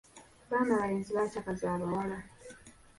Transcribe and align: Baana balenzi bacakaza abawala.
Baana 0.49 0.73
balenzi 0.81 1.11
bacakaza 1.17 1.65
abawala. 1.75 2.17